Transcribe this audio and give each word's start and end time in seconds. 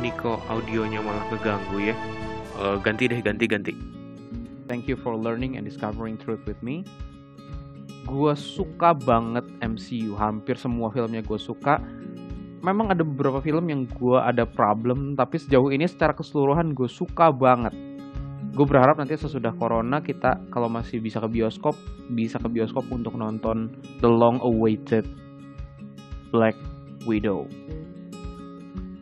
ini 0.00 0.16
kok 0.16 0.40
audionya 0.48 1.04
malah 1.04 1.28
keganggu 1.28 1.92
ya. 1.92 1.94
Uh, 2.56 2.80
ganti 2.80 3.04
deh, 3.04 3.20
ganti, 3.20 3.44
ganti. 3.44 3.72
Thank 4.64 4.88
you 4.88 4.96
for 4.96 5.12
learning 5.12 5.60
and 5.60 5.68
discovering 5.68 6.16
truth 6.16 6.40
with 6.48 6.56
me. 6.64 6.88
Gue 8.08 8.32
suka 8.32 8.96
banget 8.96 9.44
MCU, 9.60 10.16
hampir 10.16 10.56
semua 10.56 10.88
filmnya 10.88 11.20
gue 11.20 11.36
suka. 11.36 11.84
Memang 12.64 12.96
ada 12.96 13.04
beberapa 13.04 13.44
film 13.44 13.68
yang 13.68 13.84
gue 13.84 14.16
ada 14.16 14.48
problem, 14.48 15.20
tapi 15.20 15.36
sejauh 15.36 15.68
ini 15.68 15.84
secara 15.84 16.16
keseluruhan 16.16 16.72
gue 16.72 16.88
suka 16.88 17.28
banget. 17.28 17.76
Gue 18.56 18.64
berharap 18.64 18.96
nanti 18.96 19.20
sesudah 19.20 19.52
corona 19.52 20.00
kita 20.00 20.48
kalau 20.48 20.72
masih 20.72 21.04
bisa 21.04 21.20
ke 21.20 21.28
bioskop, 21.28 21.76
bisa 22.08 22.40
ke 22.40 22.48
bioskop 22.48 22.88
untuk 22.88 23.20
nonton 23.20 23.68
The 24.00 24.08
Long 24.08 24.40
Awaited 24.40 25.04
Black 26.32 26.56
Widow. 27.04 27.44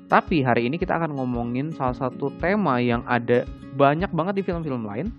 Tapi 0.08 0.40
hari 0.40 0.64
ini 0.72 0.80
kita 0.80 0.96
akan 0.96 1.20
ngomongin 1.20 1.68
salah 1.76 1.92
satu 1.92 2.32
tema 2.40 2.80
yang 2.80 3.04
ada 3.04 3.44
banyak 3.76 4.08
banget 4.08 4.40
di 4.40 4.42
film-film 4.42 4.88
lain, 4.88 5.12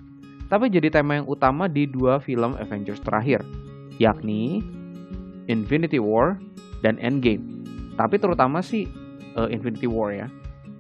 tapi 0.50 0.66
jadi 0.66 0.90
tema 0.90 1.22
yang 1.22 1.30
utama 1.30 1.70
di 1.70 1.86
dua 1.86 2.18
film 2.18 2.58
Avengers 2.58 2.98
terakhir, 3.06 3.46
yakni 4.02 4.66
Infinity 5.46 6.02
War 6.02 6.42
dan 6.82 6.98
Endgame. 6.98 7.62
Tapi 8.02 8.18
terutama 8.18 8.66
sih 8.66 8.90
uh, 9.38 9.46
Infinity 9.54 9.86
War 9.86 10.10
ya. 10.10 10.28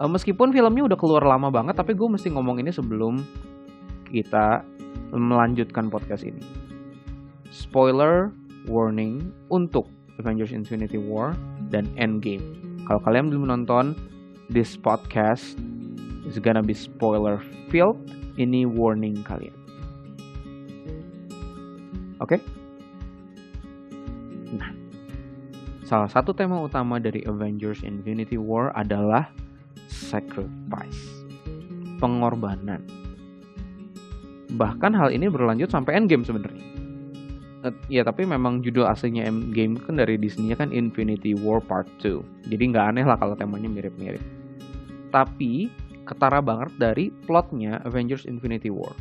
Uh, 0.01 0.09
meskipun 0.09 0.49
filmnya 0.49 0.89
udah 0.89 0.97
keluar 0.97 1.21
lama 1.21 1.53
banget, 1.53 1.77
tapi 1.77 1.93
gue 1.93 2.09
mesti 2.09 2.33
ngomong 2.33 2.57
ini 2.65 2.73
sebelum 2.73 3.21
kita 4.09 4.65
melanjutkan 5.13 5.93
podcast 5.93 6.25
ini. 6.25 6.41
Spoiler 7.53 8.33
warning 8.65 9.29
untuk 9.53 9.85
Avengers 10.17 10.49
Infinity 10.49 10.97
War 10.97 11.37
dan 11.69 11.85
Endgame 11.93 12.68
kalau 12.89 13.05
kalian 13.05 13.29
belum 13.29 13.53
nonton, 13.53 13.93
this 14.49 14.73
podcast 14.73 15.53
is 16.25 16.41
gonna 16.41 16.65
be 16.65 16.73
spoiler 16.73 17.37
filled. 17.69 18.01
Ini 18.41 18.65
warning 18.65 19.21
kalian. 19.21 19.53
Oke? 22.17 22.33
Okay? 22.33 22.39
Nah, 24.57 24.73
salah 25.85 26.09
satu 26.09 26.33
tema 26.33 26.57
utama 26.57 26.97
dari 26.97 27.21
Avengers 27.29 27.85
Infinity 27.85 28.41
War 28.41 28.73
adalah 28.73 29.29
sacrifice, 29.85 31.29
pengorbanan. 32.01 32.81
Bahkan 34.57 34.97
hal 34.97 35.13
ini 35.13 35.29
berlanjut 35.29 35.69
sampai 35.69 35.93
Endgame 35.93 36.25
sebenarnya 36.25 36.48
ya 37.87 38.01
tapi 38.05 38.25
memang 38.25 38.61
judul 38.61 38.85
aslinya 38.87 39.25
Endgame 39.25 39.79
kan 39.79 39.97
dari 39.97 40.15
Disney 40.19 40.53
kan 40.53 40.69
Infinity 40.69 41.33
War 41.37 41.63
Part 41.63 41.87
2 42.01 42.49
jadi 42.49 42.63
nggak 42.73 42.85
aneh 42.95 43.05
lah 43.05 43.17
kalau 43.17 43.37
temanya 43.37 43.69
mirip-mirip. 43.69 44.21
Tapi 45.09 45.69
ketara 46.05 46.41
banget 46.41 46.73
dari 46.81 47.13
plotnya 47.25 47.81
Avengers 47.85 48.25
Infinity 48.25 48.73
War. 48.73 48.93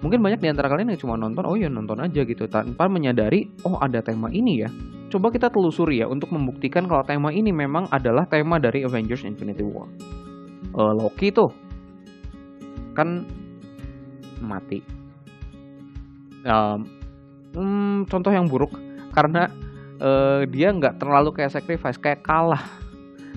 Mungkin 0.00 0.20
banyak 0.24 0.40
di 0.40 0.48
antara 0.48 0.72
kalian 0.72 0.96
yang 0.96 1.00
cuma 1.00 1.16
nonton 1.16 1.44
oh 1.44 1.56
ya 1.56 1.68
nonton 1.68 2.00
aja 2.00 2.24
gitu. 2.24 2.48
Tanpa 2.48 2.88
menyadari 2.88 3.48
oh 3.64 3.76
ada 3.80 4.00
tema 4.00 4.28
ini 4.32 4.64
ya. 4.64 4.68
Coba 5.10 5.32
kita 5.32 5.50
telusuri 5.50 6.00
ya 6.00 6.06
untuk 6.08 6.32
membuktikan 6.32 6.88
kalau 6.88 7.04
tema 7.04 7.32
ini 7.32 7.52
memang 7.52 7.88
adalah 7.92 8.24
tema 8.28 8.56
dari 8.56 8.84
Avengers 8.84 9.24
Infinity 9.24 9.64
War. 9.64 9.88
Uh, 10.76 10.92
Loki 10.96 11.32
tuh 11.32 11.52
kan 12.96 13.24
mati. 14.40 14.80
Um, 16.44 16.99
hmm, 17.54 18.10
contoh 18.10 18.32
yang 18.32 18.46
buruk. 18.46 18.74
Karena 19.10 19.50
uh, 19.98 20.46
dia 20.46 20.70
nggak 20.70 21.02
terlalu 21.02 21.34
kayak 21.34 21.54
sacrifice 21.54 21.98
kayak 21.98 22.22
kalah. 22.22 22.62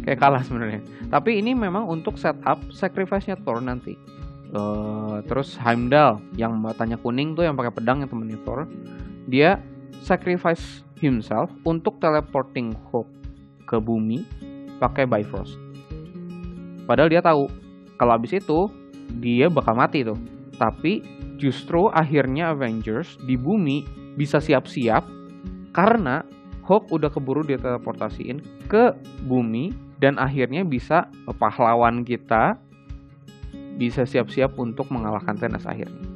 Kayak 0.03 0.19
kalah 0.19 0.41
sebenarnya. 0.41 0.81
Tapi 1.07 1.39
ini 1.39 1.53
memang 1.53 1.85
untuk 1.85 2.17
setup 2.17 2.59
sacrifice-nya 2.73 3.37
Thor 3.39 3.61
nanti. 3.61 3.95
Uh, 4.53 5.25
terus 5.25 5.57
Heimdall 5.57 6.21
yang 6.37 6.53
matanya 6.61 6.97
kuning 7.01 7.33
tuh 7.33 7.41
yang 7.41 7.57
pakai 7.57 7.73
pedang 7.73 8.05
yang 8.05 8.09
temennya 8.09 8.37
Thor 8.45 8.69
dia 9.25 9.57
sacrifice 10.03 10.85
himself 10.99 11.49
untuk 11.65 11.97
teleporting 11.97 12.75
Hulk 12.91 13.07
ke 13.65 13.79
bumi 13.79 14.21
pakai 14.77 15.07
Bifrost. 15.07 15.55
Padahal 16.83 17.09
dia 17.09 17.23
tahu 17.23 17.47
kalau 17.95 18.19
abis 18.19 18.37
itu 18.37 18.67
dia 19.23 19.47
bakal 19.47 19.73
mati 19.79 20.03
tuh. 20.03 20.19
Tapi 20.59 21.01
justru 21.39 21.89
akhirnya 21.89 22.53
Avengers 22.53 23.17
di 23.23 23.39
bumi 23.39 24.02
bisa 24.13 24.37
siap-siap 24.37 25.05
karena 25.73 26.21
Hulk 26.63 26.95
udah 26.95 27.11
keburu 27.11 27.43
diteleportasiin 27.43 28.67
ke 28.71 28.95
bumi 29.27 29.75
dan 29.99 30.15
akhirnya 30.15 30.63
bisa 30.63 31.11
pahlawan 31.35 32.07
kita 32.07 32.55
bisa 33.75 34.05
siap-siap 34.07 34.55
untuk 34.55 34.87
mengalahkan 34.93 35.35
Thanos 35.35 35.65
akhirnya. 35.65 36.07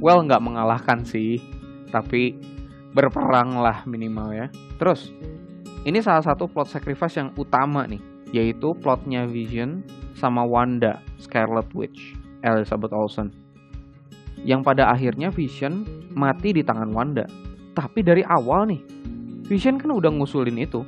Well, 0.00 0.24
nggak 0.24 0.40
mengalahkan 0.40 1.04
sih, 1.04 1.36
tapi 1.92 2.32
berperang 2.96 3.60
lah 3.60 3.84
minimal 3.84 4.32
ya. 4.32 4.46
Terus, 4.80 5.12
ini 5.84 6.00
salah 6.00 6.24
satu 6.24 6.48
plot 6.48 6.72
sacrifice 6.72 7.20
yang 7.20 7.36
utama 7.36 7.84
nih, 7.84 8.00
yaitu 8.32 8.72
plotnya 8.80 9.28
Vision 9.28 9.84
sama 10.16 10.40
Wanda, 10.48 11.04
Scarlet 11.20 11.68
Witch, 11.76 12.16
Elizabeth 12.40 12.96
Olsen 12.96 13.49
yang 14.44 14.64
pada 14.64 14.88
akhirnya 14.88 15.28
Vision 15.28 15.84
mati 16.12 16.56
di 16.56 16.62
tangan 16.64 16.90
Wanda. 16.92 17.24
Tapi 17.76 18.00
dari 18.00 18.24
awal 18.24 18.70
nih, 18.70 18.80
Vision 19.46 19.76
kan 19.76 19.92
udah 19.92 20.10
ngusulin 20.10 20.58
itu. 20.60 20.82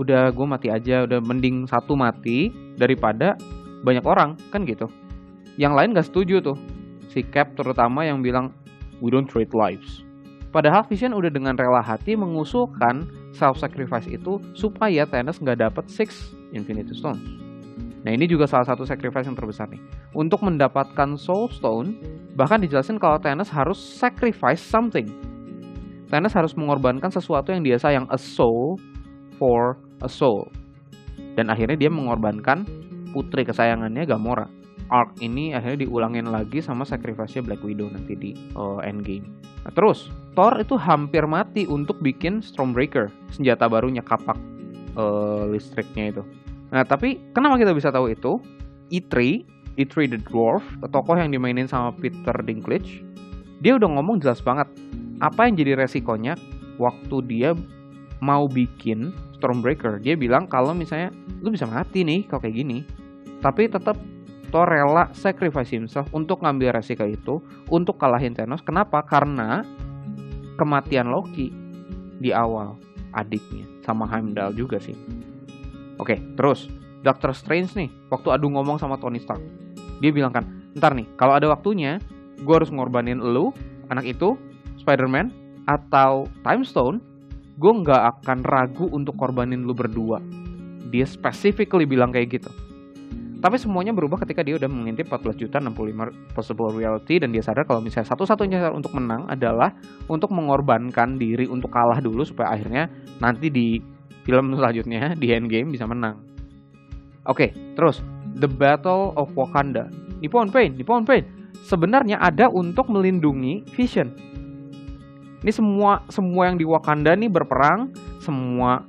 Udah 0.00 0.32
gue 0.32 0.46
mati 0.48 0.72
aja, 0.72 1.04
udah 1.04 1.20
mending 1.20 1.68
satu 1.68 1.92
mati 1.92 2.48
daripada 2.80 3.36
banyak 3.84 4.04
orang, 4.06 4.38
kan 4.48 4.64
gitu. 4.64 4.88
Yang 5.60 5.72
lain 5.76 5.88
gak 5.92 6.08
setuju 6.08 6.40
tuh. 6.40 6.56
Si 7.12 7.20
Cap 7.28 7.52
terutama 7.58 8.08
yang 8.08 8.24
bilang, 8.24 8.56
we 9.04 9.12
don't 9.12 9.28
trade 9.28 9.52
lives. 9.52 10.00
Padahal 10.52 10.84
Vision 10.84 11.16
udah 11.16 11.32
dengan 11.32 11.56
rela 11.56 11.80
hati 11.80 12.12
mengusulkan 12.12 13.08
self-sacrifice 13.32 14.08
itu 14.08 14.36
supaya 14.52 15.08
Thanos 15.08 15.40
nggak 15.40 15.64
dapet 15.64 15.88
Six 15.88 16.36
Infinity 16.52 16.92
Stones. 16.92 17.24
Nah 18.04 18.12
ini 18.12 18.28
juga 18.28 18.44
salah 18.44 18.68
satu 18.68 18.84
sacrifice 18.84 19.24
yang 19.24 19.38
terbesar 19.38 19.72
nih. 19.72 19.80
Untuk 20.12 20.44
mendapatkan 20.44 21.16
Soul 21.16 21.48
Stone, 21.48 21.96
bahkan 22.34 22.60
dijelasin 22.60 22.96
kalau 22.96 23.20
Thanos 23.20 23.52
harus 23.52 23.78
sacrifice 23.78 24.60
something. 24.60 25.08
Thanos 26.08 26.36
harus 26.36 26.52
mengorbankan 26.52 27.08
sesuatu 27.08 27.52
yang 27.52 27.64
dia 27.64 27.80
sayang, 27.80 28.04
a 28.12 28.18
soul 28.20 28.76
for 29.40 29.80
a 30.04 30.08
soul. 30.08 30.48
Dan 31.36 31.48
akhirnya 31.48 31.76
dia 31.76 31.88
mengorbankan 31.88 32.68
putri 33.16 33.44
kesayangannya 33.48 34.04
Gamora. 34.04 34.48
Arc 34.92 35.24
ini 35.24 35.56
akhirnya 35.56 35.88
diulangin 35.88 36.28
lagi 36.28 36.60
sama 36.60 36.84
sacrifice 36.84 37.40
Black 37.40 37.64
Widow 37.64 37.88
nanti 37.88 38.12
di 38.12 38.30
uh, 38.52 38.84
Endgame. 38.84 39.24
Nah, 39.64 39.72
terus 39.72 40.12
Thor 40.36 40.60
itu 40.60 40.76
hampir 40.76 41.24
mati 41.24 41.64
untuk 41.64 41.96
bikin 42.04 42.44
Stormbreaker, 42.44 43.08
senjata 43.32 43.72
barunya 43.72 44.04
kapak 44.04 44.36
uh, 45.00 45.48
listriknya 45.48 46.12
itu. 46.12 46.22
Nah, 46.72 46.84
tapi 46.84 47.20
kenapa 47.32 47.56
kita 47.56 47.72
bisa 47.72 47.88
tahu 47.88 48.12
itu? 48.12 48.36
E3, 48.92 49.44
E3 49.80 50.12
the 50.12 50.20
Dwarf, 50.20 50.64
tokoh 50.92 51.16
yang 51.16 51.32
dimainin 51.32 51.64
sama 51.64 51.92
Peter 51.96 52.34
Dinklage, 52.44 53.00
dia 53.64 53.78
udah 53.78 53.88
ngomong 53.88 54.20
jelas 54.20 54.42
banget 54.42 54.68
apa 55.22 55.46
yang 55.46 55.54
jadi 55.54 55.78
resikonya 55.78 56.34
waktu 56.76 57.16
dia 57.30 57.54
mau 58.18 58.50
bikin 58.50 59.14
Stormbreaker. 59.38 59.98
Dia 60.02 60.14
bilang 60.14 60.46
kalau 60.46 60.74
misalnya 60.74 61.10
lu 61.42 61.50
bisa 61.50 61.66
mati 61.66 62.06
nih 62.06 62.26
kalau 62.26 62.42
kayak 62.42 62.56
gini, 62.58 62.78
tapi 63.42 63.66
tetap 63.66 63.98
Thor 64.52 64.68
rela 64.68 65.08
sacrifice 65.16 65.72
himself 65.72 66.04
untuk 66.12 66.44
ngambil 66.44 66.76
resiko 66.76 67.08
itu 67.08 67.40
untuk 67.72 67.96
kalahin 67.96 68.36
Thanos. 68.36 68.60
Kenapa? 68.60 69.00
Karena 69.00 69.64
kematian 70.60 71.08
Loki 71.08 71.48
di 72.20 72.30
awal 72.30 72.76
adiknya 73.16 73.64
sama 73.80 74.04
Heimdall 74.04 74.52
juga 74.52 74.76
sih. 74.76 74.92
Oke, 75.96 76.20
terus 76.36 76.68
Doctor 77.02 77.34
Strange 77.34 77.74
nih, 77.74 77.90
waktu 78.12 78.28
adu 78.30 78.52
ngomong 78.52 78.78
sama 78.78 79.00
Tony 79.00 79.18
Stark, 79.18 79.42
dia 80.02 80.10
bilang 80.10 80.34
kan, 80.34 80.44
ntar 80.74 80.92
nih, 80.96 81.06
kalau 81.14 81.38
ada 81.38 81.46
waktunya, 81.50 82.02
gue 82.42 82.54
harus 82.54 82.70
ngorbanin 82.74 83.22
lu, 83.22 83.54
anak 83.92 84.08
itu, 84.08 84.34
Spider-Man, 84.82 85.30
atau 85.70 86.26
Time 86.42 86.64
Stone, 86.66 86.98
gue 87.60 87.72
nggak 87.72 88.02
akan 88.18 88.38
ragu 88.42 88.90
untuk 88.90 89.14
korbanin 89.14 89.62
lu 89.62 89.76
berdua. 89.76 90.18
Dia 90.90 91.06
specifically 91.06 91.86
bilang 91.86 92.10
kayak 92.10 92.40
gitu. 92.40 92.50
Tapi 93.42 93.58
semuanya 93.58 93.90
berubah 93.90 94.22
ketika 94.22 94.46
dia 94.46 94.54
udah 94.54 94.70
mengintip 94.70 95.10
14 95.10 95.34
juta 95.34 95.58
65 95.58 96.34
possible 96.38 96.70
reality 96.78 97.18
dan 97.18 97.34
dia 97.34 97.42
sadar 97.42 97.66
kalau 97.66 97.82
misalnya 97.82 98.06
satu-satunya 98.14 98.62
cara 98.62 98.70
untuk 98.70 98.94
menang 98.94 99.26
adalah 99.26 99.74
untuk 100.06 100.30
mengorbankan 100.30 101.18
diri 101.18 101.50
untuk 101.50 101.74
kalah 101.74 101.98
dulu 101.98 102.22
supaya 102.22 102.54
akhirnya 102.54 102.86
nanti 103.18 103.50
di 103.50 103.82
film 104.22 104.54
selanjutnya 104.54 105.18
di 105.18 105.34
Endgame 105.34 105.74
bisa 105.74 105.90
menang. 105.90 106.22
Oke, 107.26 107.50
terus 107.74 107.98
The 108.38 108.48
Battle 108.48 109.16
of 109.16 109.32
Wakanda. 109.36 109.88
Nippon 110.22 110.48
Pain, 110.54 110.78
Nippon 110.78 111.02
Pain 111.02 111.42
sebenarnya 111.62 112.18
ada 112.18 112.50
untuk 112.50 112.90
melindungi 112.90 113.62
Vision. 113.74 114.10
Ini 115.42 115.50
semua 115.50 116.06
semua 116.06 116.50
yang 116.50 116.56
di 116.58 116.66
Wakanda 116.66 117.18
nih 117.18 117.30
berperang, 117.30 117.90
semua 118.22 118.86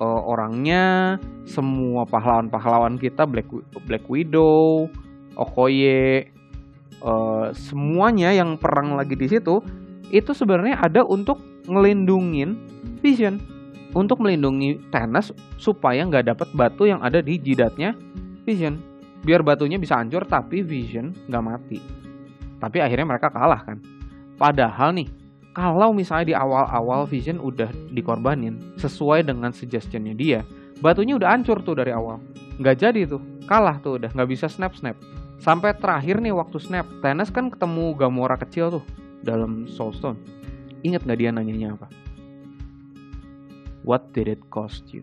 uh, 0.00 0.22
orangnya, 0.24 1.16
semua 1.44 2.08
pahlawan-pahlawan 2.08 2.96
kita 2.96 3.28
Black 3.28 3.48
Black 3.84 4.08
Widow, 4.08 4.88
Okoye, 5.36 6.32
uh, 7.04 7.52
semuanya 7.52 8.32
yang 8.32 8.56
perang 8.56 8.96
lagi 8.96 9.16
di 9.16 9.28
situ 9.28 9.60
itu 10.12 10.32
sebenarnya 10.32 10.80
ada 10.80 11.04
untuk 11.04 11.40
ngelindungin 11.68 12.56
Vision, 13.04 13.36
untuk 13.92 14.24
melindungi 14.24 14.80
Thanos 14.88 15.36
supaya 15.60 16.04
nggak 16.08 16.32
dapat 16.32 16.48
batu 16.56 16.88
yang 16.88 17.04
ada 17.04 17.20
di 17.20 17.36
jidatnya 17.36 17.92
Vision. 18.42 18.78
Biar 19.22 19.46
batunya 19.46 19.78
bisa 19.78 19.98
hancur 19.98 20.26
tapi 20.26 20.66
Vision 20.66 21.14
nggak 21.30 21.44
mati. 21.44 21.78
Tapi 22.58 22.78
akhirnya 22.82 23.06
mereka 23.06 23.30
kalah 23.30 23.62
kan. 23.62 23.78
Padahal 24.38 24.94
nih 24.94 25.06
kalau 25.52 25.92
misalnya 25.92 26.26
di 26.32 26.34
awal-awal 26.34 27.04
Vision 27.04 27.36
udah 27.36 27.68
dikorbanin 27.92 28.56
sesuai 28.80 29.28
dengan 29.28 29.52
suggestionnya 29.52 30.16
dia, 30.16 30.40
batunya 30.80 31.14
udah 31.14 31.28
hancur 31.28 31.60
tuh 31.60 31.76
dari 31.76 31.92
awal. 31.92 32.18
Nggak 32.56 32.76
jadi 32.80 33.00
tuh, 33.04 33.20
kalah 33.44 33.76
tuh 33.84 34.00
udah, 34.00 34.10
nggak 34.16 34.30
bisa 34.32 34.48
snap-snap. 34.48 34.96
Sampai 35.42 35.76
terakhir 35.76 36.24
nih 36.24 36.32
waktu 36.32 36.56
snap, 36.56 36.88
Thanos 37.04 37.28
kan 37.28 37.52
ketemu 37.52 37.92
Gamora 37.98 38.40
kecil 38.40 38.80
tuh 38.80 38.84
dalam 39.20 39.68
Soulstone. 39.68 40.16
Ingat 40.82 41.04
nggak 41.04 41.18
dia 41.20 41.30
nanyanya 41.30 41.76
apa? 41.76 41.86
What 43.82 44.14
did 44.14 44.30
it 44.30 44.46
cost 44.48 44.88
you? 44.94 45.02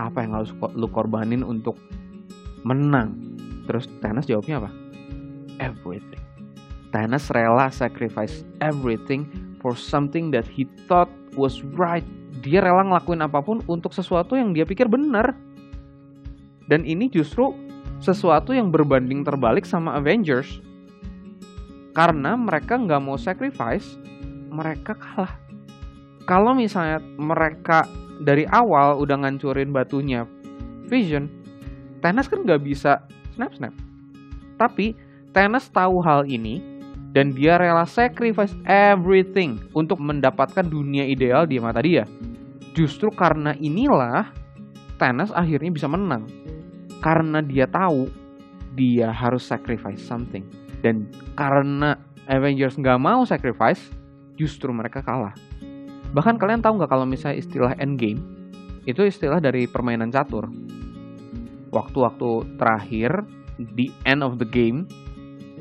Apa 0.00 0.24
yang 0.24 0.36
harus 0.36 0.52
lu 0.76 0.88
korbanin 0.88 1.44
untuk 1.44 1.76
menang? 2.64 3.16
Terus 3.66 3.86
Thanos 4.00 4.26
jawabnya 4.26 4.62
apa? 4.62 4.70
Everything. 5.62 6.20
Thanos 6.92 7.32
rela 7.32 7.72
sacrifice 7.72 8.44
everything 8.60 9.24
for 9.64 9.72
something 9.72 10.28
that 10.28 10.44
he 10.44 10.68
thought 10.84 11.08
was 11.38 11.64
right. 11.78 12.04
Dia 12.44 12.60
rela 12.60 12.84
ngelakuin 12.84 13.24
apa 13.24 13.40
pun 13.40 13.64
untuk 13.70 13.96
sesuatu 13.96 14.36
yang 14.36 14.52
dia 14.52 14.68
pikir 14.68 14.90
benar. 14.90 15.32
Dan 16.68 16.84
ini 16.84 17.08
justru 17.08 17.54
sesuatu 18.02 18.50
yang 18.52 18.74
berbanding 18.74 19.22
terbalik 19.22 19.64
sama 19.64 19.96
Avengers. 19.96 20.60
Karena 21.92 22.34
mereka 22.34 22.80
nggak 22.80 23.00
mau 23.04 23.20
sacrifice, 23.20 23.96
mereka 24.48 24.96
kalah. 24.96 25.32
Kalau 26.24 26.56
misalnya 26.56 26.98
mereka 27.18 27.84
dari 28.20 28.44
awal 28.50 29.00
udah 29.00 29.24
ngancurin 29.24 29.72
batunya 29.72 30.28
Vision, 30.90 31.30
Thanos 32.04 32.28
kan 32.28 32.44
nggak 32.44 32.60
bisa 32.60 33.06
snap-snap. 33.32 33.72
Tapi 34.60 34.92
Thanos 35.32 35.72
tahu 35.72 36.04
hal 36.04 36.28
ini 36.28 36.60
dan 37.16 37.32
dia 37.32 37.56
rela 37.56 37.88
sacrifice 37.88 38.52
everything 38.68 39.60
untuk 39.72 40.00
mendapatkan 40.00 40.64
dunia 40.64 41.08
ideal 41.08 41.48
di 41.48 41.56
mata 41.56 41.80
dia. 41.80 42.04
Justru 42.76 43.08
karena 43.12 43.56
inilah 43.56 44.32
Thanos 45.00 45.32
akhirnya 45.32 45.72
bisa 45.72 45.88
menang. 45.88 46.28
Karena 47.00 47.40
dia 47.40 47.68
tahu 47.68 48.08
dia 48.72 49.12
harus 49.12 49.44
sacrifice 49.44 50.00
something. 50.00 50.44
Dan 50.80 51.08
karena 51.36 51.96
Avengers 52.26 52.78
nggak 52.78 52.98
mau 53.02 53.26
sacrifice, 53.26 53.92
justru 54.38 54.72
mereka 54.72 55.04
kalah. 55.04 55.34
Bahkan 56.12 56.36
kalian 56.36 56.60
tahu 56.60 56.76
nggak 56.80 56.92
kalau 56.92 57.08
misalnya 57.08 57.40
istilah 57.40 57.72
endgame, 57.80 58.20
itu 58.84 59.00
istilah 59.04 59.40
dari 59.40 59.64
permainan 59.64 60.12
catur. 60.12 60.48
Waktu-waktu 61.72 62.60
terakhir, 62.60 63.24
the 63.56 63.88
end 64.04 64.20
of 64.20 64.36
the 64.36 64.44
game, 64.44 64.84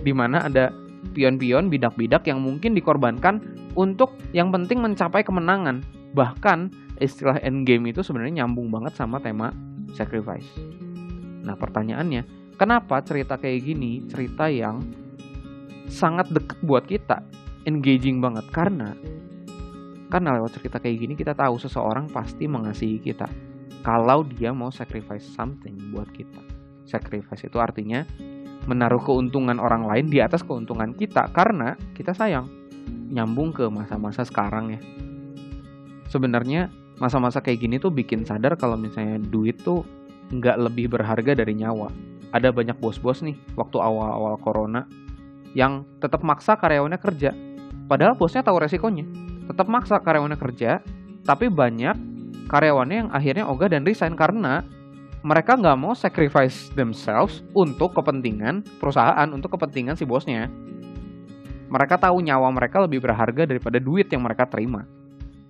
di 0.03 0.11
mana 0.11 0.43
ada 0.43 0.75
pion-pion, 1.15 1.71
bidak-bidak 1.71 2.27
yang 2.27 2.43
mungkin 2.43 2.75
dikorbankan 2.75 3.39
untuk 3.79 4.13
yang 4.35 4.51
penting 4.51 4.83
mencapai 4.83 5.23
kemenangan. 5.23 5.81
Bahkan 6.11 6.59
istilah 6.99 7.39
endgame 7.39 7.95
itu 7.95 8.03
sebenarnya 8.03 8.43
nyambung 8.43 8.67
banget 8.67 8.93
sama 8.99 9.23
tema 9.23 9.55
sacrifice. 9.95 10.47
Nah 11.41 11.55
pertanyaannya, 11.55 12.53
kenapa 12.59 12.99
cerita 13.01 13.39
kayak 13.39 13.63
gini, 13.65 14.03
cerita 14.11 14.51
yang 14.51 14.83
sangat 15.87 16.27
deket 16.29 16.59
buat 16.61 16.83
kita, 16.85 17.23
engaging 17.65 18.19
banget? 18.19 18.45
Karena 18.51 18.93
karena 20.11 20.35
lewat 20.35 20.59
cerita 20.59 20.83
kayak 20.83 20.97
gini 20.99 21.13
kita 21.15 21.31
tahu 21.31 21.55
seseorang 21.55 22.11
pasti 22.11 22.45
mengasihi 22.45 22.99
kita 22.99 23.31
kalau 23.81 24.21
dia 24.21 24.53
mau 24.53 24.69
sacrifice 24.69 25.25
something 25.25 25.73
buat 25.89 26.09
kita. 26.13 26.41
Sacrifice 26.85 27.49
itu 27.49 27.57
artinya 27.57 28.05
menaruh 28.69 29.01
keuntungan 29.01 29.57
orang 29.57 29.89
lain 29.89 30.05
di 30.11 30.21
atas 30.21 30.45
keuntungan 30.45 30.93
kita 30.93 31.33
karena 31.33 31.73
kita 31.97 32.13
sayang. 32.13 32.45
Nyambung 33.11 33.51
ke 33.51 33.65
masa-masa 33.67 34.21
sekarang 34.21 34.77
ya. 34.77 34.79
Sebenarnya 36.07 36.69
masa-masa 37.01 37.41
kayak 37.41 37.59
gini 37.65 37.75
tuh 37.81 37.89
bikin 37.89 38.21
sadar 38.21 38.53
kalau 38.59 38.77
misalnya 38.77 39.17
duit 39.17 39.57
tuh 39.65 39.81
nggak 40.29 40.57
lebih 40.69 40.93
berharga 40.93 41.33
dari 41.33 41.57
nyawa. 41.57 41.89
Ada 42.31 42.53
banyak 42.53 42.77
bos-bos 42.79 43.25
nih 43.25 43.35
waktu 43.57 43.81
awal-awal 43.81 44.39
corona 44.39 44.87
yang 45.51 45.83
tetap 45.99 46.21
maksa 46.23 46.55
karyawannya 46.55 46.99
kerja. 47.01 47.33
Padahal 47.89 48.15
bosnya 48.15 48.45
tahu 48.45 48.61
resikonya. 48.61 49.30
Tetap 49.51 49.67
maksa 49.67 49.99
karyawannya 49.99 50.39
kerja, 50.39 50.79
tapi 51.27 51.51
banyak 51.51 51.99
karyawannya 52.47 52.95
yang 53.03 53.09
akhirnya 53.11 53.43
ogah 53.51 53.67
dan 53.67 53.83
resign 53.83 54.15
karena 54.15 54.63
mereka 55.27 55.59
nggak 55.59 55.75
mau 55.75 55.91
sacrifice 55.91 56.71
themselves 56.71 57.43
untuk 57.51 57.91
kepentingan 57.91 58.63
perusahaan, 58.79 59.27
untuk 59.27 59.59
kepentingan 59.59 59.99
si 59.99 60.07
bosnya. 60.07 60.47
Mereka 61.67 61.99
tahu 61.99 62.23
nyawa 62.23 62.47
mereka 62.47 62.79
lebih 62.79 63.03
berharga 63.03 63.43
daripada 63.43 63.75
duit 63.75 64.07
yang 64.07 64.23
mereka 64.23 64.47
terima. 64.47 64.87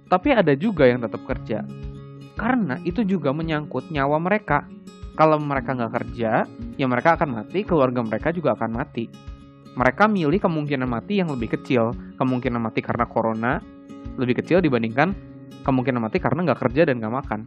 Tapi 0.09 0.33
ada 0.33 0.57
juga 0.57 0.89
yang 0.89 1.05
tetap 1.05 1.21
kerja. 1.29 1.61
Karena 2.33 2.81
itu 2.81 3.05
juga 3.05 3.29
menyangkut 3.29 3.93
nyawa 3.93 4.17
mereka. 4.17 4.65
Kalau 5.13 5.37
mereka 5.37 5.77
nggak 5.77 5.93
kerja, 5.93 6.49
ya 6.75 6.85
mereka 6.89 7.21
akan 7.21 7.37
mati, 7.37 7.61
keluarga 7.61 8.01
mereka 8.01 8.33
juga 8.33 8.57
akan 8.57 8.81
mati. 8.81 9.05
Mereka 9.77 10.09
milih 10.09 10.41
kemungkinan 10.41 10.89
mati 10.89 11.21
yang 11.21 11.31
lebih 11.31 11.53
kecil. 11.53 11.93
Kemungkinan 12.19 12.59
mati 12.59 12.83
karena 12.83 13.07
corona 13.07 13.61
lebih 14.19 14.43
kecil 14.43 14.59
dibandingkan 14.59 15.13
kemungkinan 15.61 16.01
mati 16.01 16.17
karena 16.17 16.47
nggak 16.47 16.59
kerja 16.67 16.89
dan 16.89 16.99
nggak 16.99 17.13
makan. 17.13 17.39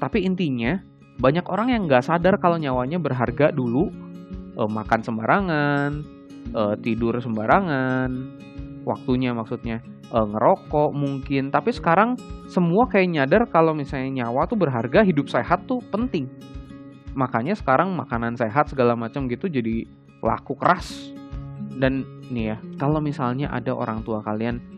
Tapi 0.00 0.26
intinya, 0.26 0.80
banyak 1.20 1.46
orang 1.46 1.70
yang 1.70 1.86
nggak 1.86 2.02
sadar 2.02 2.40
kalau 2.42 2.58
nyawanya 2.58 2.98
berharga 2.98 3.54
dulu 3.54 3.90
uh, 4.58 4.70
makan 4.70 5.00
sembarangan 5.02 5.90
uh, 6.54 6.74
tidur 6.82 7.18
sembarangan 7.22 8.10
waktunya 8.82 9.30
maksudnya 9.32 9.80
uh, 10.10 10.26
ngerokok 10.26 10.90
mungkin. 10.92 11.54
Tapi 11.54 11.70
sekarang 11.70 12.18
semua 12.50 12.90
kayak 12.90 13.08
nyadar 13.14 13.42
kalau 13.48 13.72
misalnya 13.72 14.24
nyawa 14.24 14.50
tuh 14.50 14.58
berharga 14.58 15.06
hidup 15.06 15.30
sehat 15.30 15.64
tuh 15.70 15.80
penting. 15.88 16.26
Makanya 17.14 17.54
sekarang 17.54 17.94
makanan 17.94 18.34
sehat 18.34 18.74
segala 18.74 18.98
macam 18.98 19.30
gitu 19.30 19.46
jadi 19.46 19.86
laku 20.20 20.58
keras. 20.58 21.14
Dan 21.74 22.06
nih 22.30 22.54
ya 22.54 22.56
kalau 22.78 22.98
misalnya 22.98 23.50
ada 23.50 23.74
orang 23.74 24.02
tua 24.02 24.22
kalian 24.22 24.73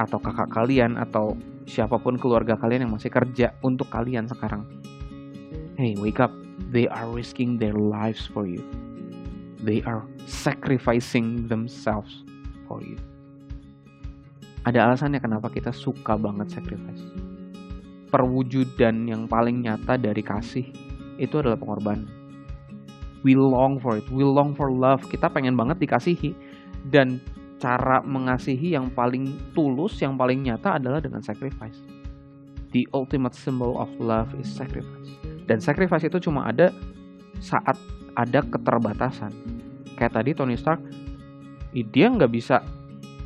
atau 0.00 0.16
kakak 0.16 0.48
kalian 0.48 0.96
atau 0.96 1.36
siapa 1.68 2.00
pun 2.00 2.16
keluarga 2.16 2.56
kalian 2.56 2.88
yang 2.88 2.96
masih 2.96 3.12
kerja 3.12 3.52
untuk 3.60 3.92
kalian 3.92 4.24
sekarang 4.24 4.64
Hey, 5.80 5.96
wake 5.96 6.20
up. 6.20 6.28
They 6.76 6.84
are 6.92 7.08
risking 7.08 7.56
their 7.56 7.72
lives 7.72 8.28
for 8.28 8.44
you. 8.44 8.60
They 9.64 9.80
are 9.88 10.04
sacrificing 10.28 11.48
themselves 11.48 12.20
for 12.68 12.84
you. 12.84 13.00
Ada 14.68 14.84
alasannya 14.84 15.24
kenapa 15.24 15.48
kita 15.48 15.72
suka 15.72 16.20
banget 16.20 16.52
sacrifice. 16.52 17.00
Perwujudan 18.12 19.08
yang 19.08 19.24
paling 19.24 19.64
nyata 19.64 19.96
dari 19.96 20.20
kasih 20.20 20.68
itu 21.16 21.32
adalah 21.40 21.56
pengorbanan. 21.56 22.12
We 23.24 23.32
long 23.32 23.80
for 23.80 23.96
it, 23.96 24.04
we 24.12 24.20
long 24.20 24.52
for 24.52 24.68
love. 24.68 25.08
Kita 25.08 25.32
pengen 25.32 25.56
banget 25.56 25.80
dikasihi 25.80 26.36
dan 26.92 27.24
cara 27.60 28.00
mengasihi 28.00 28.72
yang 28.72 28.88
paling 28.88 29.52
tulus, 29.52 30.00
yang 30.00 30.16
paling 30.16 30.40
nyata 30.40 30.80
adalah 30.80 30.98
dengan 30.98 31.20
sacrifice. 31.20 31.76
The 32.72 32.88
ultimate 32.96 33.36
symbol 33.36 33.76
of 33.76 33.92
love 34.00 34.32
is 34.40 34.48
sacrifice. 34.48 35.12
Dan 35.44 35.60
sacrifice 35.60 36.08
itu 36.08 36.16
cuma 36.22 36.48
ada 36.48 36.72
saat 37.44 37.76
ada 38.16 38.40
keterbatasan. 38.40 39.30
Kayak 39.94 40.16
tadi 40.16 40.30
Tony 40.32 40.56
Stark, 40.56 40.80
dia 41.92 42.06
nggak 42.08 42.32
bisa 42.32 42.64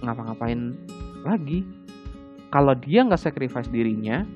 ngapa-ngapain 0.03 0.75
lagi. 1.23 1.63
Kalau 2.51 2.75
dia 2.75 3.07
nggak 3.07 3.23
sacrifice 3.23 3.71
dirinya, 3.71 4.27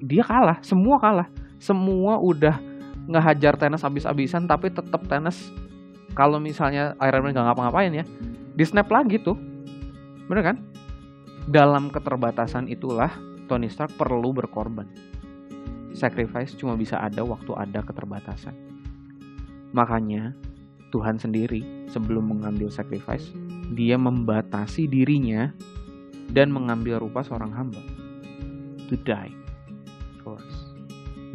dia 0.00 0.24
kalah, 0.24 0.62
semua 0.64 0.96
kalah. 0.96 1.28
Semua 1.58 2.22
udah 2.22 2.56
ngehajar 3.10 3.58
Thanos 3.58 3.82
abis-abisan, 3.82 4.46
tapi 4.46 4.70
tetap 4.70 5.02
Thanos 5.10 5.50
kalau 6.18 6.42
misalnya 6.42 6.98
Iron 6.98 7.22
Man 7.22 7.30
nggak 7.30 7.46
ngapa-ngapain 7.46 7.94
ya, 7.94 8.04
di 8.58 8.64
snap 8.66 8.90
lagi 8.90 9.22
tuh. 9.22 9.38
Bener 10.26 10.42
kan? 10.42 10.56
Dalam 11.46 11.94
keterbatasan 11.94 12.66
itulah 12.66 13.14
Tony 13.46 13.70
Stark 13.70 13.94
perlu 13.94 14.34
berkorban 14.34 14.90
sacrifice 15.98 16.54
cuma 16.54 16.78
bisa 16.78 17.02
ada 17.02 17.26
waktu 17.26 17.50
ada 17.58 17.82
keterbatasan. 17.82 18.54
Makanya 19.74 20.32
Tuhan 20.94 21.20
sendiri 21.20 21.90
sebelum 21.90 22.30
mengambil 22.32 22.72
sacrifice, 22.72 23.34
dia 23.76 23.98
membatasi 23.98 24.88
dirinya 24.88 25.52
dan 26.32 26.54
mengambil 26.54 27.02
rupa 27.02 27.26
seorang 27.26 27.50
hamba. 27.52 27.82
to 28.88 28.96
die 29.04 29.28
for 30.24 30.40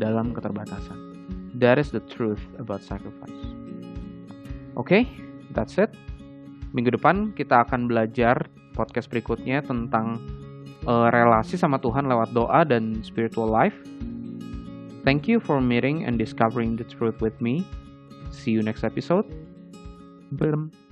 dalam 0.01 0.33
keterbatasan. 0.33 0.97
That 1.53 1.77
is 1.77 1.93
the 1.93 2.01
truth 2.09 2.41
about 2.57 2.81
sacrifice. 2.81 3.29
Oke, 4.73 4.89
okay, 4.89 5.03
that's 5.53 5.77
it. 5.77 5.93
Minggu 6.73 6.93
depan 6.97 7.31
kita 7.37 7.65
akan 7.69 7.85
belajar 7.85 8.49
podcast 8.73 9.07
berikutnya 9.13 9.61
tentang 9.61 10.17
uh, 10.89 11.13
relasi 11.13 11.55
sama 11.55 11.77
Tuhan 11.77 12.09
lewat 12.09 12.33
doa 12.33 12.65
dan 12.65 13.05
spiritual 13.05 13.47
life. 13.47 13.77
Thank 15.03 15.27
you 15.27 15.37
for 15.37 15.59
meeting 15.59 16.07
and 16.07 16.17
discovering 16.17 16.79
the 16.79 16.87
truth 16.87 17.19
with 17.21 17.37
me. 17.43 17.67
See 18.31 18.55
you 18.55 18.63
next 18.63 18.81
episode. 18.81 19.27
Bye. 20.33 20.82